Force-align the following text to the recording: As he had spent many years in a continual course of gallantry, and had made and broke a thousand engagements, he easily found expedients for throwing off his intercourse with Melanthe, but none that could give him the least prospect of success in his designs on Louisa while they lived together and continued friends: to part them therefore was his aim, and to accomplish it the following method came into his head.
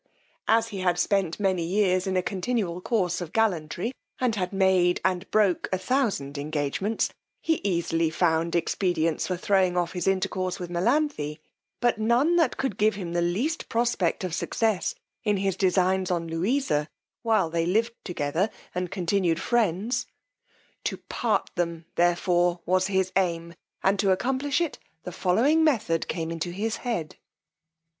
As 0.47 0.69
he 0.69 0.79
had 0.79 0.97
spent 0.97 1.39
many 1.39 1.61
years 1.63 2.07
in 2.07 2.17
a 2.17 2.23
continual 2.23 2.81
course 2.81 3.21
of 3.21 3.31
gallantry, 3.33 3.91
and 4.19 4.33
had 4.35 4.51
made 4.51 4.99
and 5.05 5.29
broke 5.29 5.69
a 5.71 5.77
thousand 5.77 6.39
engagements, 6.39 7.13
he 7.39 7.61
easily 7.63 8.09
found 8.09 8.55
expedients 8.55 9.27
for 9.27 9.37
throwing 9.37 9.77
off 9.77 9.91
his 9.93 10.07
intercourse 10.07 10.57
with 10.59 10.71
Melanthe, 10.71 11.37
but 11.79 11.99
none 11.99 12.35
that 12.37 12.57
could 12.57 12.77
give 12.79 12.95
him 12.95 13.13
the 13.13 13.21
least 13.21 13.69
prospect 13.69 14.23
of 14.23 14.33
success 14.33 14.95
in 15.23 15.37
his 15.37 15.55
designs 15.55 16.09
on 16.09 16.27
Louisa 16.27 16.87
while 17.21 17.51
they 17.51 17.67
lived 17.67 17.93
together 18.03 18.49
and 18.73 18.89
continued 18.89 19.39
friends: 19.39 20.07
to 20.85 20.97
part 20.97 21.51
them 21.53 21.85
therefore 21.93 22.59
was 22.65 22.87
his 22.87 23.11
aim, 23.15 23.53
and 23.83 23.99
to 23.99 24.09
accomplish 24.09 24.61
it 24.61 24.79
the 25.03 25.11
following 25.11 25.63
method 25.63 26.07
came 26.07 26.31
into 26.31 26.49
his 26.49 26.77
head. 26.77 27.17